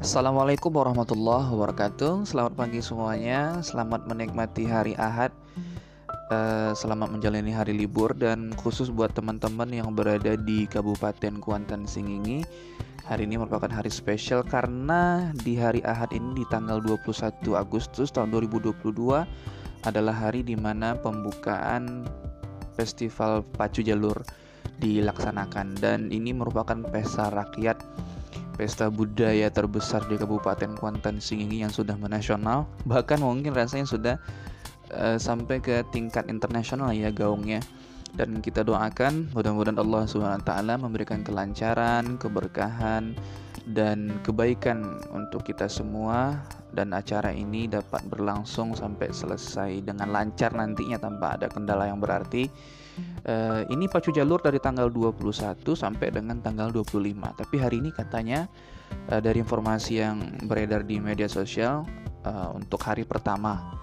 [0.00, 2.24] Assalamualaikum warahmatullahi wabarakatuh.
[2.24, 3.60] Selamat pagi semuanya.
[3.60, 5.28] Selamat menikmati hari Ahad.
[6.32, 12.46] Uh, Selamat menjalani hari libur Dan khusus buat teman-teman yang berada di Kabupaten Kuantan Singingi
[13.04, 18.32] Hari ini merupakan hari spesial Karena di hari Ahad ini di tanggal 21 Agustus tahun
[18.32, 18.80] 2022
[19.84, 22.08] Adalah hari di mana pembukaan
[22.72, 24.16] Festival Pacu Jalur
[24.80, 25.76] dilaksanakan.
[25.76, 27.76] Dan ini merupakan pesta rakyat
[28.60, 32.68] pesta budaya terbesar di Kabupaten Kuantan Singingi yang sudah menasional.
[32.84, 34.16] Bahkan mungkin rasanya sudah
[34.92, 37.64] uh, sampai ke tingkat internasional ya gaungnya.
[38.10, 40.50] Dan kita doakan mudah-mudahan Allah SWT
[40.82, 43.14] memberikan kelancaran, keberkahan
[43.70, 46.42] dan kebaikan untuk kita semua.
[46.70, 52.46] Dan acara ini dapat berlangsung sampai selesai dengan lancar nantinya tanpa ada kendala yang berarti
[53.26, 58.48] uh, ini pacu jalur dari tanggal 21 sampai dengan tanggal 25 tapi hari ini katanya
[59.12, 61.86] uh, dari informasi yang beredar di media sosial
[62.24, 63.78] uh, untuk hari pertama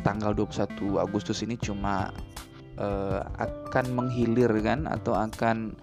[0.00, 2.10] tanggal 21 Agustus ini cuma
[2.80, 5.76] uh, akan menghilir kan atau akan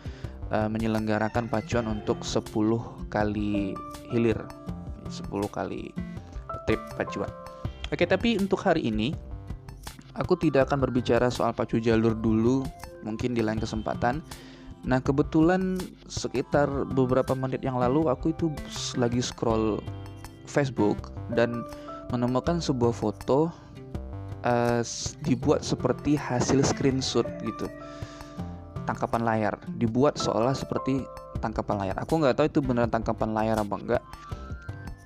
[0.49, 2.49] uh, menyelenggarakan pacuan untuk 10
[3.09, 3.73] kali
[4.09, 4.39] hilir
[5.09, 5.89] 10 kali
[6.69, 7.29] trip pacuan.
[7.89, 9.13] Oke tapi untuk hari ini
[10.17, 12.65] Aku tidak akan berbicara soal pacu jalur dulu,
[13.05, 14.25] mungkin di lain kesempatan.
[14.87, 15.75] Nah, kebetulan
[16.07, 18.47] sekitar beberapa menit yang lalu aku itu
[18.95, 19.83] lagi scroll
[20.47, 21.61] Facebook dan
[22.09, 23.53] menemukan sebuah foto
[24.47, 24.81] uh,
[25.21, 27.69] dibuat seperti hasil screenshot gitu.
[28.89, 31.05] Tangkapan layar, dibuat seolah seperti
[31.43, 31.95] tangkapan layar.
[32.01, 34.03] Aku nggak tahu itu beneran tangkapan layar apa enggak.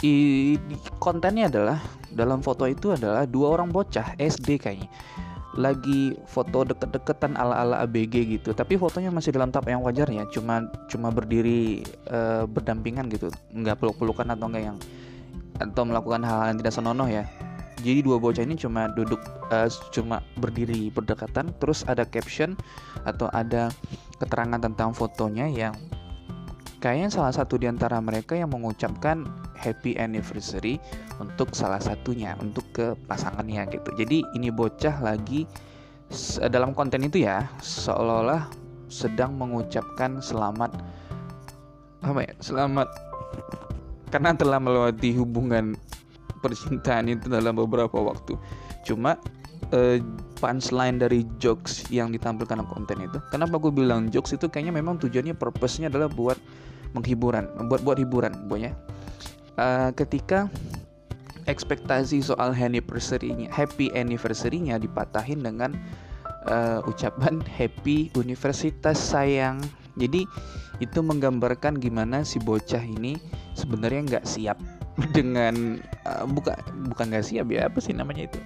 [0.04, 0.59] I,
[1.00, 1.80] kontennya adalah
[2.12, 4.92] dalam foto itu adalah dua orang bocah SD kayaknya.
[5.56, 8.52] Lagi foto deket-deketan ala-ala ABG gitu.
[8.52, 10.28] Tapi fotonya masih dalam tahap yang wajar ya.
[10.28, 13.31] Cuma cuma berdiri uh, berdampingan gitu.
[13.56, 14.78] Nggak peluk-pelukan atau enggak yang
[15.62, 17.24] atau melakukan hal-hal yang tidak senonoh ya.
[17.80, 19.24] Jadi dua bocah ini cuma duduk
[19.56, 21.53] uh, cuma berdiri berdekatan.
[21.63, 22.59] Terus ada caption
[23.08, 23.72] atau ada
[24.19, 25.75] keterangan tentang fotonya yang
[26.83, 29.23] kayaknya salah satu di antara mereka yang mengucapkan
[29.55, 30.83] happy anniversary
[31.16, 33.95] untuk salah satunya untuk ke pasangannya gitu.
[33.95, 35.47] Jadi ini bocah lagi
[36.51, 38.51] dalam konten itu ya seolah-olah
[38.91, 40.75] sedang mengucapkan selamat
[42.03, 42.91] apa ya selamat.
[44.11, 45.79] Karena telah melewati hubungan
[46.44, 48.35] percintaan itu dalam beberapa waktu.
[48.83, 49.15] Cuma
[49.71, 49.97] uh,
[50.35, 55.00] punchline dari jokes yang ditampilkan dalam konten itu kenapa gue bilang jokes itu kayaknya memang
[55.00, 56.35] tujuannya purpose-nya adalah buat
[56.94, 58.72] menghiburan buat buat hiburan pokoknya.
[59.54, 60.50] Uh, ketika
[61.46, 65.76] ekspektasi soal anniversary-nya happy anniversary-nya dipatahin dengan
[66.48, 69.59] uh, ucapan happy universitas sayang.
[69.94, 70.26] Jadi
[70.81, 73.14] itu menggambarkan gimana si bocah ini
[73.54, 74.58] sebenarnya nggak siap
[75.18, 75.78] dengan
[76.10, 76.58] uh, bukan
[76.90, 78.40] bukan nggak siap ya apa sih namanya itu?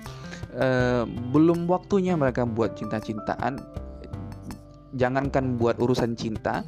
[0.57, 3.63] Uh, belum waktunya mereka buat cinta-cintaan.
[4.97, 6.65] Jangankan buat urusan cinta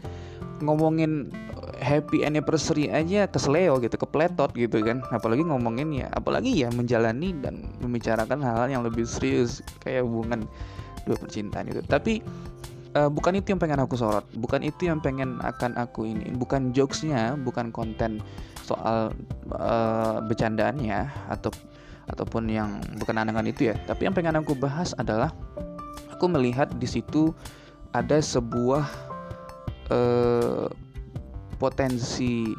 [0.62, 1.32] ngomongin
[1.80, 5.02] happy anniversary aja kesleo gitu kepletot gitu kan.
[5.10, 10.46] Apalagi ngomongin ya apalagi ya menjalani dan membicarakan hal-hal yang lebih serius kayak hubungan
[11.08, 12.20] dua percintaan itu tapi
[12.94, 16.76] uh, bukan itu yang pengen aku sorot bukan itu yang pengen akan aku ini bukan
[16.76, 18.20] jokesnya bukan konten
[18.62, 19.10] soal
[19.56, 21.50] uh, bercandaannya atau
[22.10, 23.76] ataupun yang berkenaan dengan itu ya.
[23.86, 25.30] Tapi yang pengen aku bahas adalah
[26.10, 27.32] aku melihat di situ
[27.94, 28.86] ada sebuah
[29.94, 30.68] uh,
[31.60, 32.50] potensi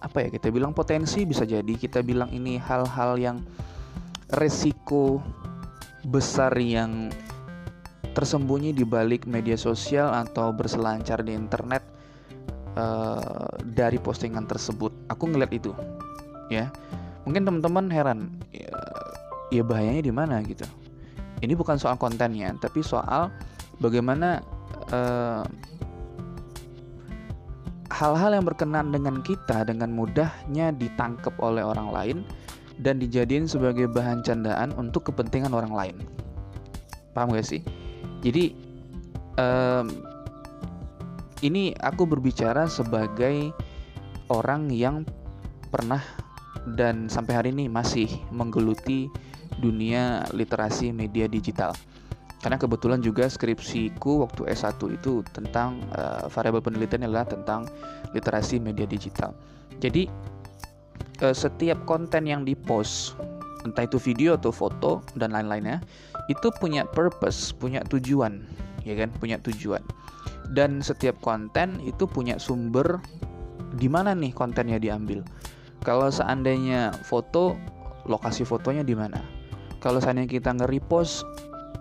[0.00, 3.38] apa ya kita bilang potensi bisa jadi kita bilang ini hal-hal yang
[4.32, 5.22] resiko
[6.08, 7.12] besar yang
[8.16, 11.84] tersembunyi di balik media sosial atau berselancar di internet
[12.74, 14.90] uh, dari postingan tersebut.
[15.10, 15.70] Aku ngeliat itu,
[16.50, 16.70] ya.
[17.28, 18.72] Mungkin teman-teman heran, ya,
[19.54, 20.66] ya bahayanya di mana gitu.
[21.40, 23.30] Ini bukan soal kontennya, tapi soal
[23.78, 24.42] bagaimana
[24.90, 25.44] uh,
[28.00, 32.18] hal-hal yang berkenan dengan kita dengan mudahnya ditangkap oleh orang lain
[32.80, 35.96] dan dijadiin sebagai bahan candaan untuk kepentingan orang lain.
[37.12, 37.60] Paham gak sih?
[38.24, 38.56] Jadi
[39.36, 39.92] um,
[41.44, 43.52] ini aku berbicara sebagai
[44.32, 45.04] orang yang
[45.68, 46.00] pernah
[46.72, 49.12] dan sampai hari ini masih menggeluti
[49.60, 51.76] dunia literasi media digital
[52.40, 57.68] karena kebetulan juga skripsiku waktu S1 itu tentang uh, variabel penelitian adalah tentang
[58.16, 59.36] literasi media digital.
[59.76, 60.08] Jadi
[61.20, 63.16] uh, setiap konten yang dipost
[63.68, 65.84] entah itu video atau foto dan lain-lainnya
[66.32, 68.40] itu punya purpose, punya tujuan,
[68.88, 69.12] ya kan?
[69.20, 69.84] Punya tujuan.
[70.48, 73.04] Dan setiap konten itu punya sumber
[73.76, 75.22] di mana nih kontennya diambil
[75.86, 77.54] kalau seandainya foto
[78.08, 79.22] lokasi fotonya di mana
[79.78, 81.24] kalau seandainya kita nge-repost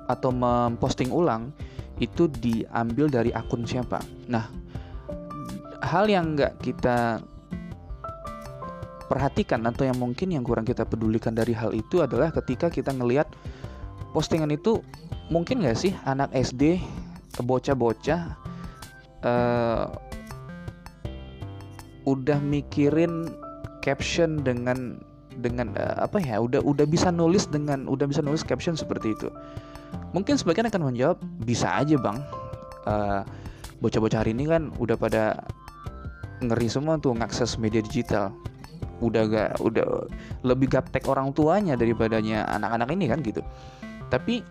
[0.09, 1.53] atau memposting ulang
[2.01, 4.01] itu diambil dari akun siapa.
[4.25, 4.49] Nah
[5.85, 7.21] hal yang nggak kita
[9.09, 13.25] perhatikan atau yang mungkin yang kurang kita pedulikan dari hal itu adalah ketika kita ngelihat
[14.13, 14.85] postingan itu
[15.33, 16.77] mungkin nggak sih anak SD
[17.41, 18.37] bocah-bocah
[19.25, 19.85] uh,
[22.05, 23.33] udah mikirin
[23.81, 25.01] caption dengan
[25.39, 29.29] dengan uh, apa ya udah udah bisa nulis dengan udah bisa nulis caption seperti itu
[30.11, 32.17] mungkin sebagian akan menjawab bisa aja bang.
[32.87, 33.21] Uh,
[33.79, 35.43] bocah-bocah hari ini kan udah pada
[36.43, 38.33] ngeri semua tuh ngakses media digital.
[38.99, 40.09] Udah gak udah
[40.43, 43.39] lebih gaptek orang tuanya daripadanya anak-anak ini kan gitu.
[44.11, 44.43] Tapi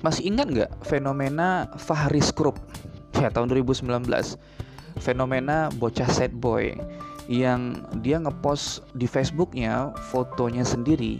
[0.00, 2.62] masih ingat nggak fenomena Fahris Group
[3.18, 4.06] ya tahun 2019
[5.02, 6.74] fenomena bocah sad boy
[7.26, 11.18] yang dia ngepost di Facebooknya fotonya sendiri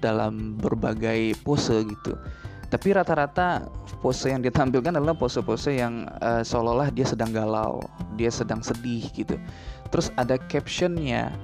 [0.00, 2.16] dalam berbagai pose gitu.
[2.70, 3.66] Tapi rata-rata
[3.98, 7.82] pose yang ditampilkan adalah pose-pose yang uh, seolah-olah dia sedang galau
[8.14, 9.40] dia sedang sedih gitu.
[9.90, 11.34] Terus ada captionnya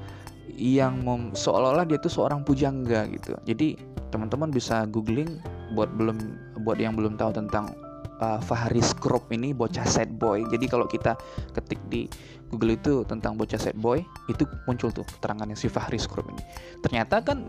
[0.54, 1.02] yang
[1.34, 3.34] seolah-olah dia itu seorang pujangga gitu.
[3.44, 3.76] Jadi
[4.14, 5.42] teman-teman bisa googling
[5.74, 6.16] buat belum
[6.62, 7.74] buat yang belum tahu tentang
[8.22, 10.46] uh, Fahris Group ini bocah sad boy.
[10.48, 11.18] Jadi kalau kita
[11.52, 12.08] ketik di
[12.48, 14.00] Google itu tentang bocah sad boy
[14.30, 16.42] itu muncul tuh keterangannya si Fahris Group ini.
[16.80, 17.42] Ternyata kan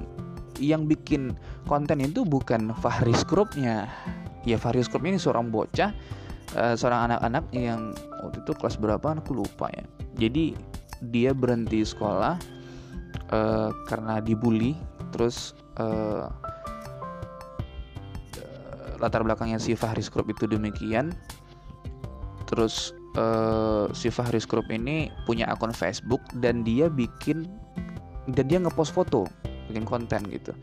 [0.57, 3.87] yang bikin konten itu bukan Fahris Groupnya
[4.47, 5.91] ya Fahris Group ini seorang bocah
[6.55, 7.91] uh, seorang anak-anak yang
[8.23, 9.83] waktu itu kelas berapa aku lupa ya.
[10.15, 10.55] Jadi
[11.11, 12.39] dia berhenti sekolah
[13.35, 14.79] uh, karena dibully
[15.11, 16.31] terus uh,
[18.97, 21.11] latar belakangnya si Fahris Group itu demikian.
[22.47, 27.51] Terus uh, si Fahris Group ini punya akun Facebook dan dia bikin
[28.31, 29.27] dan dia ngepost foto
[29.67, 30.55] bikin konten gitu.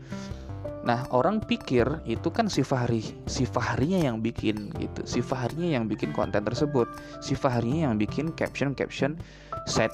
[0.85, 5.01] Nah orang pikir itu kan si Fahri Si Fahrinya yang bikin gitu.
[5.03, 6.85] Si Fahrinya yang bikin konten tersebut.
[7.25, 9.17] Si Fahrinya yang bikin caption-caption
[9.65, 9.89] set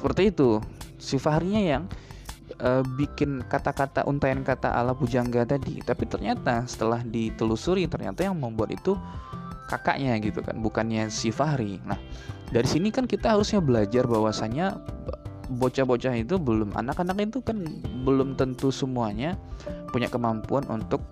[0.00, 0.64] Seperti itu.
[0.96, 1.82] Si Fahrinya yang
[2.64, 5.84] uh, bikin kata-kata untayan kata ala pujangga tadi.
[5.84, 8.96] Tapi ternyata setelah ditelusuri Ternyata yang membuat itu
[9.64, 11.84] kakaknya gitu kan Bukannya si Fahri.
[11.84, 12.00] Nah
[12.48, 14.80] dari sini kan kita harusnya belajar bahwasanya
[15.48, 17.64] bocah-bocah itu belum anak-anak itu kan
[18.04, 19.36] belum tentu semuanya
[19.92, 21.04] punya kemampuan untuk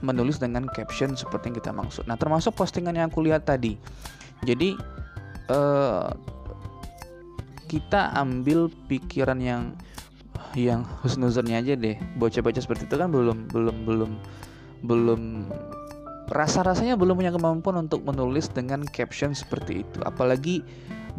[0.00, 2.08] menulis dengan caption seperti yang kita maksud.
[2.08, 3.76] Nah, termasuk postingan yang aku lihat tadi.
[4.48, 4.72] Jadi
[5.52, 6.08] uh,
[7.68, 9.76] kita ambil pikiran yang
[10.56, 12.00] yang husnuzonnya aja deh.
[12.16, 14.10] Bocah-bocah seperti itu kan belum belum belum
[14.82, 15.22] belum
[16.30, 19.98] rasa-rasanya belum punya kemampuan untuk menulis dengan caption seperti itu.
[20.06, 20.62] Apalagi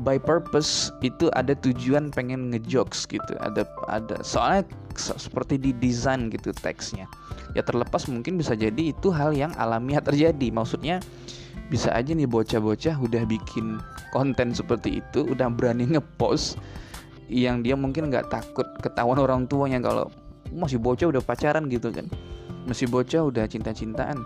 [0.07, 3.35] by purpose itu ada tujuan pengen ngejokes gitu.
[3.43, 4.63] Ada ada soalnya
[4.95, 7.11] seperti di desain gitu teksnya.
[7.51, 10.47] Ya terlepas mungkin bisa jadi itu hal yang alamiah terjadi.
[10.51, 11.03] Maksudnya
[11.67, 13.79] bisa aja nih bocah-bocah udah bikin
[14.11, 16.59] konten seperti itu udah berani ngepost
[17.31, 20.11] yang dia mungkin nggak takut ketahuan orang tuanya kalau
[20.51, 22.07] masih bocah udah pacaran gitu kan.
[22.63, 24.19] Masih bocah udah cinta-cintaan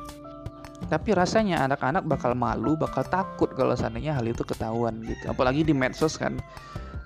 [0.85, 5.33] tapi rasanya anak-anak bakal malu bakal takut kalau seandainya hal itu ketahuan gitu.
[5.33, 6.37] Apalagi di medsos kan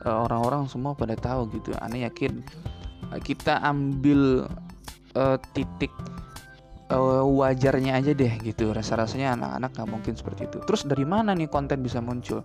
[0.04, 1.72] eh, orang-orang semua pada tahu gitu.
[1.80, 2.44] Aneh yakin
[3.16, 4.52] eh, kita ambil
[5.16, 5.92] uh, titik
[6.92, 8.76] uh, wajarnya aja deh gitu.
[8.76, 10.58] Rasa-rasanya anak-anak nggak mungkin seperti itu.
[10.68, 12.44] Terus dari mana nih konten bisa muncul?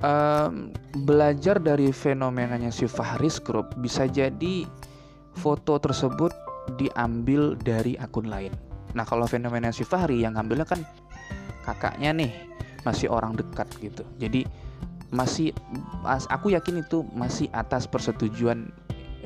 [0.00, 0.72] Um,
[1.04, 4.64] belajar dari fenomenanya si Fahris Group bisa jadi
[5.36, 6.32] foto tersebut
[6.80, 10.80] diambil dari akun lain Nah kalau fenomena si Fahri yang ngambilnya kan
[11.62, 12.32] kakaknya nih
[12.82, 14.02] masih orang dekat gitu.
[14.18, 14.46] Jadi
[15.10, 15.50] masih
[16.06, 18.70] aku yakin itu masih atas persetujuan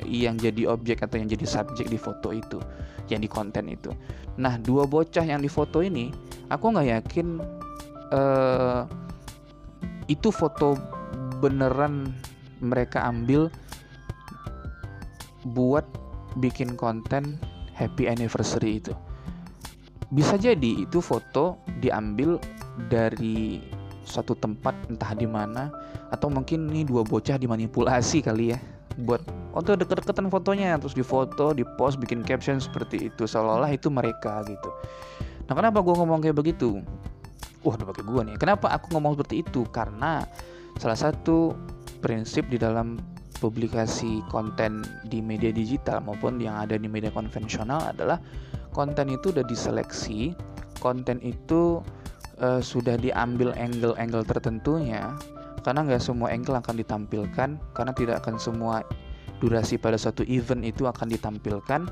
[0.03, 2.59] yang jadi objek atau yang jadi subjek di foto itu,
[3.07, 3.93] yang di konten itu.
[4.35, 6.11] Nah dua bocah yang di foto ini,
[6.51, 7.39] aku nggak yakin
[8.11, 8.83] uh,
[10.11, 10.75] itu foto
[11.39, 12.11] beneran
[12.59, 13.47] mereka ambil
[15.53, 15.85] buat
[16.41, 17.37] bikin konten
[17.77, 18.91] happy anniversary itu
[20.13, 22.37] bisa jadi itu foto diambil
[22.91, 23.61] dari
[24.05, 25.73] suatu tempat entah di mana
[26.13, 28.59] atau mungkin ini dua bocah dimanipulasi kali ya
[29.01, 29.19] buat
[29.51, 34.69] untuk deket-deketan fotonya terus difoto, dipost, bikin caption seperti itu seolah-olah itu mereka gitu.
[35.47, 36.79] Nah kenapa gue ngomong kayak begitu?
[37.65, 38.35] Wah udah pakai gue nih.
[38.39, 39.67] Kenapa aku ngomong seperti itu?
[39.71, 40.23] Karena
[40.79, 41.55] salah satu
[41.99, 42.99] prinsip di dalam
[43.39, 48.19] publikasi konten di media digital maupun yang ada di media konvensional adalah
[48.75, 50.35] konten itu udah diseleksi,
[50.83, 51.79] konten itu
[52.43, 55.15] uh, sudah diambil angle-angle tertentunya.
[55.65, 58.85] karena nggak semua angle akan ditampilkan karena tidak akan semua
[59.41, 61.89] durasi pada satu event itu akan ditampilkan.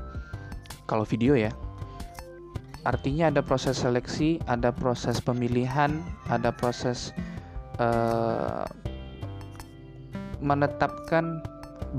[0.86, 1.50] Kalau video ya.
[2.86, 5.90] Artinya ada proses seleksi ada proses pemilihan
[6.30, 7.10] ada proses
[7.82, 8.62] uh,
[10.38, 11.42] menetapkan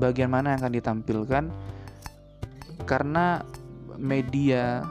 [0.00, 1.44] bagian mana yang akan ditampilkan.
[2.88, 3.44] Karena
[3.98, 4.84] media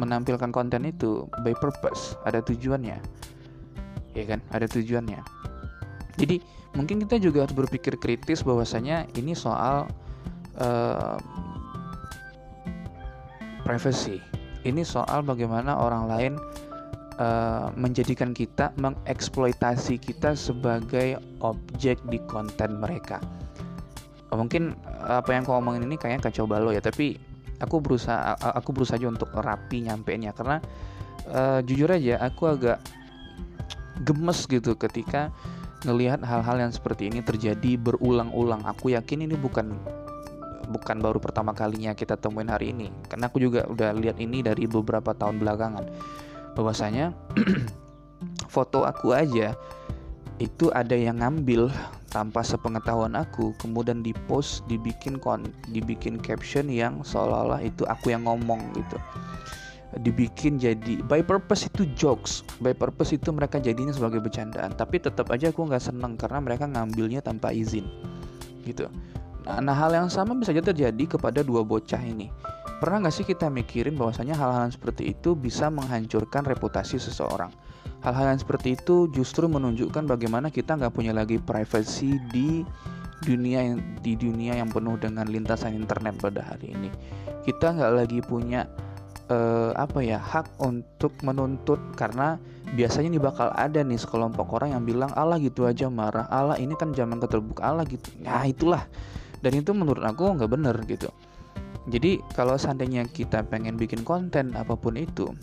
[0.00, 2.16] menampilkan konten itu by purpose.
[2.24, 2.98] Ada tujuannya.
[4.16, 4.40] Ya kan?
[4.52, 5.20] Ada tujuannya.
[6.20, 6.40] Jadi
[6.76, 9.88] mungkin kita juga harus berpikir kritis bahwasanya ini soal
[10.60, 11.16] uh,
[13.64, 14.20] privacy.
[14.62, 16.32] Ini soal bagaimana orang lain
[17.18, 23.18] uh, menjadikan kita mengeksploitasi kita sebagai objek di konten mereka.
[24.32, 24.72] Mungkin
[25.04, 27.20] apa yang kau omongin ini kayaknya kacau balau ya tapi
[27.62, 30.58] aku berusaha aku berusaha aja untuk rapi nyampeinnya karena
[31.30, 32.82] uh, jujur aja aku agak
[34.02, 35.30] gemes gitu ketika
[35.82, 38.62] ngelihat hal-hal yang seperti ini terjadi berulang-ulang.
[38.66, 39.74] Aku yakin ini bukan
[40.70, 42.88] bukan baru pertama kalinya kita temuin hari ini.
[43.10, 45.84] Karena aku juga udah lihat ini dari beberapa tahun belakangan.
[46.54, 47.14] Bahwasanya
[48.54, 49.58] foto aku aja
[50.38, 51.70] itu ada yang ngambil
[52.12, 58.60] tanpa sepengetahuan aku kemudian dipost dibikin kon dibikin caption yang seolah-olah itu aku yang ngomong
[58.76, 59.00] gitu
[60.04, 65.28] dibikin jadi by purpose itu jokes by purpose itu mereka jadinya sebagai bercandaan tapi tetap
[65.32, 67.84] aja aku nggak seneng karena mereka ngambilnya tanpa izin
[68.64, 68.88] gitu
[69.42, 72.30] Nah, nah hal yang sama bisa saja terjadi kepada dua bocah ini.
[72.78, 77.50] Pernah nggak sih kita mikirin bahwasanya hal-hal seperti itu bisa menghancurkan reputasi seseorang?
[78.02, 82.66] Hal-hal yang seperti itu justru menunjukkan bagaimana kita nggak punya lagi privacy di
[83.22, 86.90] dunia yang di dunia yang penuh dengan lintasan internet pada hari ini.
[87.46, 88.66] Kita nggak lagi punya
[89.30, 92.42] uh, apa ya hak untuk menuntut karena
[92.74, 96.26] biasanya nih bakal ada nih sekelompok orang yang bilang Allah gitu aja marah.
[96.26, 98.10] Allah ini kan zaman keterbukaan Allah gitu.
[98.18, 98.82] Nah itulah.
[99.42, 101.10] Dan itu menurut aku nggak bener gitu.
[101.90, 105.34] Jadi kalau seandainya kita pengen bikin konten apa pun itu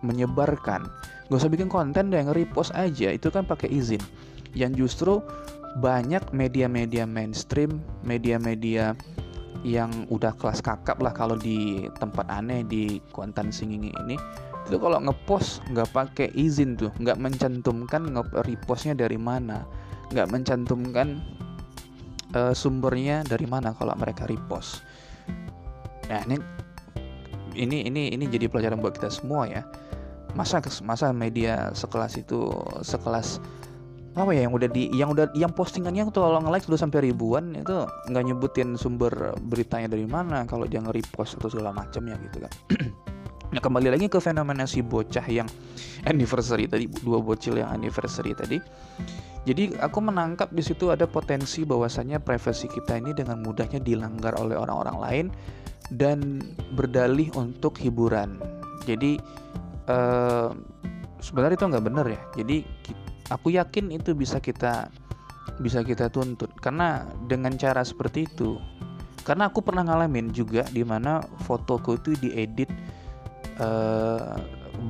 [0.00, 0.88] menyebarkan
[1.32, 4.04] nggak usah bikin konten deh nge-repost aja itu kan pakai izin
[4.52, 5.24] yang justru
[5.80, 8.92] banyak media-media mainstream media-media
[9.64, 14.20] yang udah kelas kakap lah kalau di tempat aneh di konten singing ini
[14.68, 19.64] itu kalau ngepost nggak pakai izin tuh nggak mencantumkan nge-repostnya dari mana
[20.12, 21.24] nggak mencantumkan
[22.36, 24.84] uh, sumbernya dari mana kalau mereka repost.
[26.08, 26.36] Nah ini
[27.56, 29.64] ini ini ini jadi pelajaran buat kita semua ya.
[30.32, 32.48] Masa masa media sekelas itu
[32.80, 33.42] sekelas
[34.12, 37.56] apa ya yang udah di yang udah yang postingannya tuh kalau nge-like sudah sampai ribuan
[37.56, 42.52] itu nggak nyebutin sumber beritanya dari mana kalau dia nge-repost atau segala macamnya gitu kan.
[43.56, 45.48] nah kembali lagi ke fenomena si bocah yang
[46.12, 48.60] anniversary tadi dua bocil yang anniversary tadi
[49.42, 54.54] jadi aku menangkap di situ ada potensi bahwasanya privasi kita ini dengan mudahnya dilanggar oleh
[54.54, 55.26] orang-orang lain
[55.98, 56.38] dan
[56.78, 58.38] berdalih untuk hiburan.
[58.86, 59.18] Jadi
[59.88, 60.50] uh,
[61.22, 62.20] sebenarnya itu nggak benar ya.
[62.36, 62.66] Jadi
[63.30, 64.90] aku yakin itu bisa kita
[65.58, 68.58] bisa kita tuntut karena dengan cara seperti itu.
[69.22, 72.66] Karena aku pernah ngalamin juga di mana fotoku itu diedit
[73.62, 74.34] uh,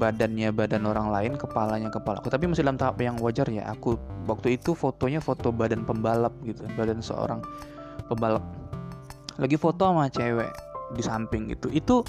[0.01, 2.33] badannya badan orang lain, kepalanya kepala aku.
[2.33, 3.69] Tapi masih dalam tahap yang wajar ya.
[3.77, 7.45] Aku waktu itu fotonya foto badan pembalap gitu, badan seorang
[8.09, 8.41] pembalap.
[9.37, 10.49] Lagi foto sama cewek
[10.97, 11.69] di samping gitu.
[11.69, 12.01] Itu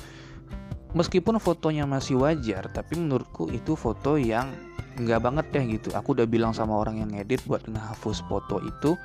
[0.93, 4.49] meskipun fotonya masih wajar, tapi menurutku itu foto yang
[4.97, 5.89] nggak banget deh gitu.
[5.97, 8.97] Aku udah bilang sama orang yang ngedit buat ngehapus foto itu,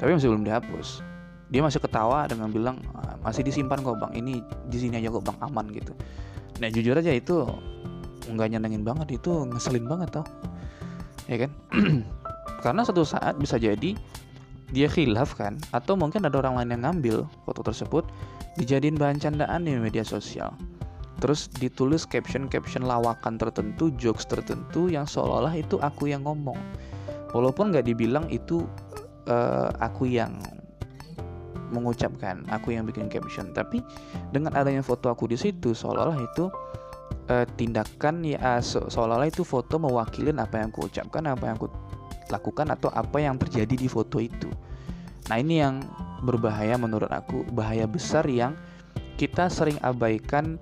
[0.00, 1.04] tapi masih belum dihapus.
[1.50, 5.24] Dia masih ketawa dengan bilang ah, masih disimpan kok bang, ini di sini aja kok
[5.26, 5.92] bang aman gitu.
[6.62, 7.48] Nah jujur aja itu
[8.30, 10.26] nggak nyenengin banget itu ngeselin banget tau
[11.26, 11.50] ya kan
[12.64, 13.96] karena satu saat bisa jadi
[14.70, 18.06] dia khilaf kan atau mungkin ada orang lain yang ngambil foto tersebut
[18.58, 20.54] dijadiin bahan candaan di media sosial
[21.20, 26.56] terus ditulis caption-caption lawakan tertentu jokes tertentu yang seolah-olah itu aku yang ngomong
[27.36, 28.64] walaupun nggak dibilang itu
[29.28, 30.40] uh, aku yang
[31.70, 33.78] mengucapkan aku yang bikin caption tapi
[34.34, 36.50] dengan adanya foto aku di situ seolah-olah itu
[37.30, 41.68] uh, tindakan ya se seolah-olah itu foto mewakilin apa yang aku ucapkan, apa yang aku
[42.28, 44.50] lakukan atau apa yang terjadi di foto itu.
[45.30, 45.82] Nah, ini yang
[46.26, 48.58] berbahaya menurut aku, bahaya besar yang
[49.14, 50.58] kita sering abaikan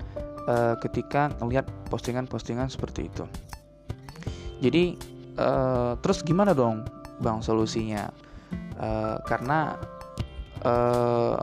[0.48, 3.28] uh, ketika melihat postingan-postingan seperti itu.
[4.64, 4.96] Jadi
[5.36, 6.88] uh, terus gimana dong,
[7.20, 8.08] Bang solusinya?
[8.80, 9.76] Uh, karena
[10.64, 11.38] uh,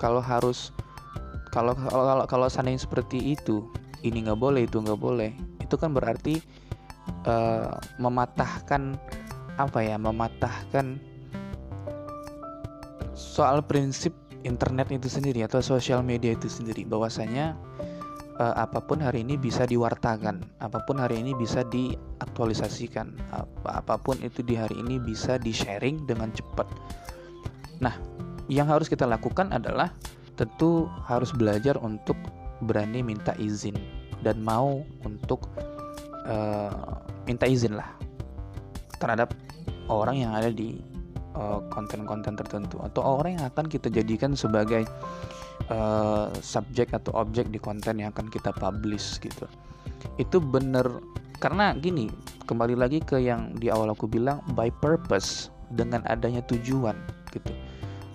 [0.00, 0.72] kalau harus
[1.50, 3.66] kalau kalau kalau seandainya seperti itu
[4.06, 6.38] ini nggak boleh itu nggak boleh itu kan berarti
[7.26, 8.94] uh, mematahkan
[9.58, 11.02] apa ya mematahkan
[13.18, 14.14] soal prinsip
[14.46, 17.58] internet itu sendiri atau sosial media itu sendiri bahwasanya
[18.38, 23.94] uh, apa pun hari ini bisa diwartakan, apa pun hari ini bisa diaktualisasikan, apa apa
[23.98, 26.66] pun itu di hari ini bisa di-sharing dengan cepat.
[27.82, 27.94] Nah,
[28.46, 29.92] yang harus kita lakukan adalah
[30.38, 32.16] tentu harus belajar untuk
[32.62, 33.74] berani minta izin
[34.22, 35.46] dan mau untuk
[36.26, 37.90] uh, minta izin lah
[38.98, 39.30] terhadap
[39.86, 40.78] orang yang ada di
[41.38, 44.82] Eh, konten-konten uh, tertentu atau orang yang akan kita jadikan sebagai
[45.66, 49.50] uh, subjek atau objek di konten yang akan kita publish gitu.
[50.16, 50.86] Itu bener
[51.38, 52.10] karena gini
[52.46, 56.94] kembali lagi ke yang di awal aku bilang by purpose dengan adanya tujuan
[57.34, 57.52] gitu.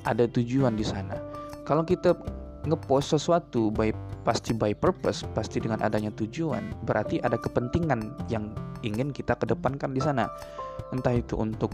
[0.03, 1.15] Ada tujuan di sana.
[1.63, 2.15] Kalau kita
[2.63, 3.91] ngepost sesuatu by
[4.23, 9.99] pasti by purpose pasti dengan adanya tujuan berarti ada kepentingan yang ingin kita kedepankan di
[9.99, 10.27] sana.
[10.91, 11.71] Entah itu untuk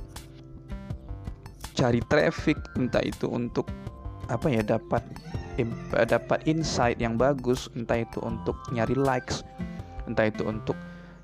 [1.79, 3.69] cari traffic entah itu untuk
[4.27, 5.01] apa ya dapat
[6.07, 9.41] dapat insight yang bagus entah itu untuk nyari likes
[10.09, 10.75] entah itu untuk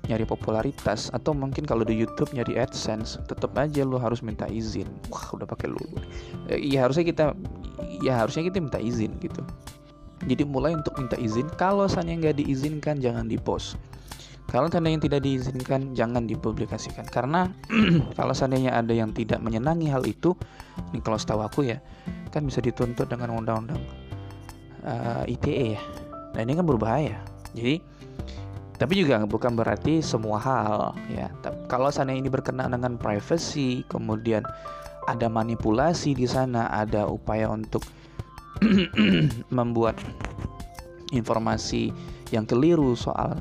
[0.06, 4.86] nyari popularitas atau mungkin kalau di YouTube nyari AdSense tetap aja lo harus minta izin.
[5.10, 5.82] Wah udah pakai lu.
[6.54, 7.34] Ya harusnya kita
[8.00, 9.42] ya harusnya kita minta izin gitu.
[10.24, 13.76] Jadi mulai untuk minta izin kalau seandainya nggak diizinkan jangan di post
[14.46, 17.02] kalau seandainya yang tidak diizinkan, jangan dipublikasikan.
[17.10, 17.50] Karena
[18.18, 20.38] kalau seandainya ada yang tidak menyenangi hal itu,
[20.94, 21.82] ini kalau setahu aku ya,
[22.30, 24.05] kan bisa dituntut dengan undang-undang
[24.86, 25.82] uh, eh, ITE ya.
[26.32, 27.18] Nah ini kan berbahaya.
[27.52, 27.82] Jadi,
[28.78, 31.28] tapi juga bukan berarti semua hal ya.
[31.66, 34.46] Kalau seandainya ini berkenaan dengan privacy, kemudian
[35.10, 37.82] ada manipulasi di sana, ada upaya untuk
[39.58, 39.98] membuat
[41.14, 41.92] informasi
[42.34, 43.38] yang keliru soal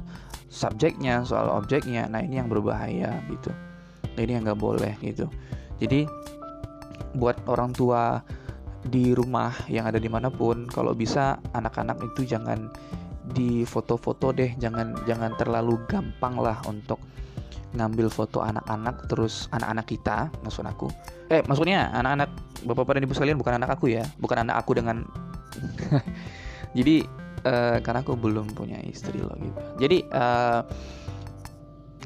[0.55, 3.51] subjeknya soal objeknya nah ini yang berbahaya gitu
[4.15, 5.27] nah, ini yang nggak boleh gitu
[5.83, 6.07] jadi
[7.19, 8.23] buat orang tua
[8.85, 12.69] di rumah yang ada di mana pun kalau bisa anak-anak itu jangan
[13.25, 17.01] di foto-foto deh jangan jangan terlalu gampang lah untuk
[17.75, 20.87] ngambil foto anak-anak terus anak-anak kita maksud aku.
[21.33, 22.29] Eh maksudnya anak-anak
[22.63, 25.03] bapak-bapak dan ibu sekalian bukan anak aku ya bukan anak aku dengan
[26.77, 27.03] jadi
[27.43, 29.59] uh, karena aku belum punya istri loh gitu.
[29.81, 30.61] Jadi uh,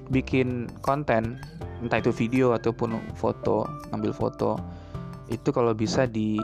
[0.09, 1.37] bikin konten
[1.85, 4.57] entah itu video ataupun foto ngambil foto
[5.29, 6.41] itu kalau bisa di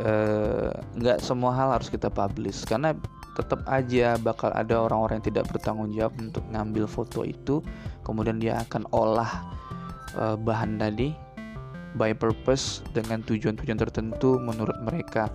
[0.00, 2.62] eh, nggak uh, semua hal harus kita publish.
[2.68, 2.94] Karena
[3.34, 7.64] tetap aja bakal ada orang-orang yang tidak bertanggung jawab untuk ngambil foto itu.
[8.04, 9.32] Kemudian dia akan olah
[10.16, 11.16] uh, bahan tadi
[11.98, 15.26] by purpose dengan tujuan-tujuan tertentu menurut mereka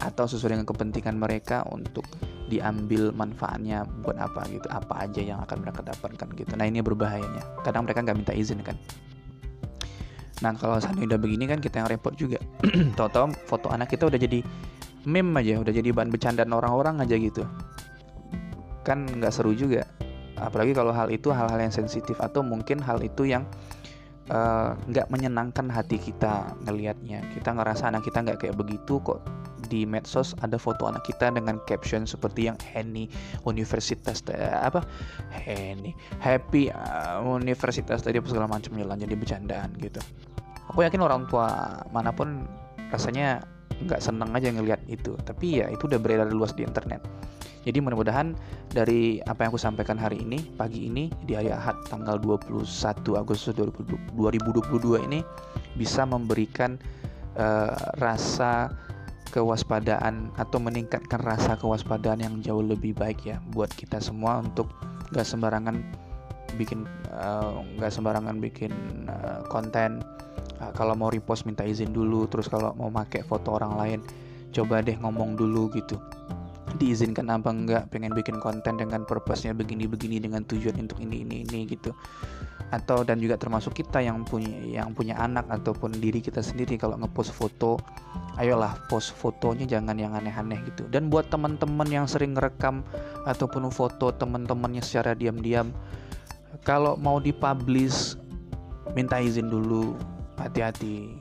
[0.00, 2.06] atau sesuai dengan kepentingan mereka untuk
[2.48, 4.66] diambil manfaatnya buat apa gitu.
[4.68, 6.52] Apa aja yang akan mereka dapatkan gitu.
[6.56, 7.62] Nah ini berbahayanya.
[7.62, 8.76] Kadang mereka nggak minta izin kan
[10.40, 12.40] nah kalau seandainya udah begini kan kita yang repot juga.
[12.98, 14.40] Tahu-tahu foto anak kita udah jadi
[15.04, 17.44] meme aja udah jadi bahan bercandaan orang-orang aja gitu.
[18.84, 19.84] Kan nggak seru juga.
[20.40, 23.44] Apalagi kalau hal itu hal-hal yang sensitif atau mungkin hal itu yang
[24.32, 27.20] eh, nggak uh, menyenangkan hati kita ngelihatnya.
[27.36, 29.20] Kita ngerasa anak kita nggak kayak begitu kok
[29.70, 33.06] di medsos ada foto anak kita dengan caption seperti yang Henny
[33.46, 34.82] Universitas apa?
[35.30, 35.94] Henny.
[36.18, 40.02] Happy uh, Universitas tadi apa segala macam jalan jadi bercandaan gitu.
[40.74, 42.42] Aku yakin orang tua mana pun
[42.90, 43.46] rasanya
[43.86, 45.14] nggak seneng aja ngelihat itu.
[45.22, 47.00] Tapi ya itu udah beredar luas di internet.
[47.60, 48.32] Jadi mudah-mudahan
[48.72, 52.56] dari apa yang aku sampaikan hari ini pagi ini di hari Ahad tanggal 21
[53.20, 54.16] Agustus 2022
[55.04, 55.20] ini
[55.76, 56.80] bisa memberikan
[57.36, 58.72] uh, rasa
[59.30, 64.68] kewaspadaan atau meningkatkan rasa kewaspadaan yang jauh lebih baik ya buat kita semua untuk
[65.14, 65.80] gak sembarangan
[66.58, 68.74] bikin eh, nggak uh, sembarangan bikin
[69.06, 70.02] uh, konten.
[70.58, 74.00] Uh, kalau mau repost minta izin dulu terus kalau mau pakai foto orang lain
[74.50, 75.94] coba deh ngomong dulu gitu.
[76.78, 81.70] Diizinkan apa enggak pengen bikin konten dengan purpose-nya begini-begini dengan tujuan untuk ini ini ini
[81.70, 81.94] gitu
[82.70, 86.94] atau dan juga termasuk kita yang punya yang punya anak ataupun diri kita sendiri kalau
[87.02, 87.82] ngepost foto
[88.38, 90.86] ayolah post fotonya jangan yang aneh-aneh gitu.
[90.86, 92.86] Dan buat teman-teman yang sering ngerekam
[93.26, 95.74] ataupun foto teman-temannya secara diam-diam
[96.62, 98.14] kalau mau dipublish
[98.94, 99.94] minta izin dulu.
[100.40, 101.20] Hati-hati.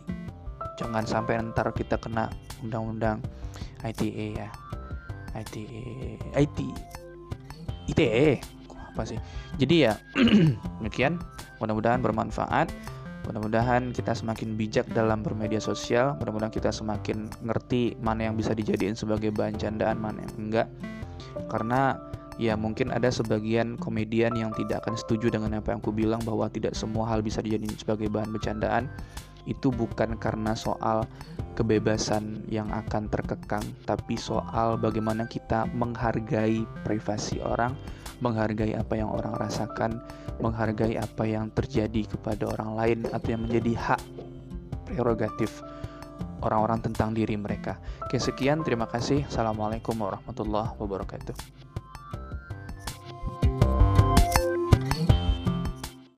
[0.79, 2.31] Jangan sampai ntar kita kena
[2.63, 3.19] undang-undang
[3.83, 4.47] ITE ya.
[5.35, 6.57] ITE IT
[7.91, 8.39] ITE
[8.95, 9.19] apa sih?
[9.59, 9.93] Jadi ya
[10.79, 11.19] demikian
[11.59, 12.71] Mudah-mudahan bermanfaat.
[13.27, 16.17] Mudah-mudahan kita semakin bijak dalam bermedia sosial.
[16.17, 20.67] Mudah-mudahan kita semakin ngerti mana yang bisa dijadiin sebagai bahan candaan, mana yang enggak.
[21.51, 21.99] Karena
[22.39, 26.47] ya mungkin ada sebagian komedian yang tidak akan setuju dengan apa yang aku bilang bahwa
[26.47, 28.87] tidak semua hal bisa dijadikan sebagai bahan bercandaan
[29.43, 31.03] itu bukan karena soal
[31.59, 37.75] kebebasan yang akan terkekang tapi soal bagaimana kita menghargai privasi orang
[38.19, 40.03] menghargai apa yang orang rasakan
[40.39, 44.01] menghargai apa yang terjadi kepada orang lain atau yang menjadi hak
[44.87, 45.63] prerogatif
[46.39, 47.77] orang-orang tentang diri mereka.
[48.03, 48.63] Oke, sekian.
[48.63, 49.27] Terima kasih.
[49.27, 51.58] Assalamualaikum warahmatullahi wabarakatuh.